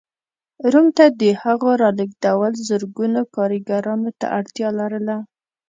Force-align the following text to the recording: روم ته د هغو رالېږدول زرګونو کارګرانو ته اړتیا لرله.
روم 0.71 0.87
ته 0.97 1.05
د 1.19 1.21
هغو 1.43 1.69
رالېږدول 1.81 2.53
زرګونو 2.69 3.21
کارګرانو 3.35 4.09
ته 4.19 4.25
اړتیا 4.37 4.69
لرله. 4.79 5.17